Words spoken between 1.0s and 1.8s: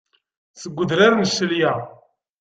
n ccelya.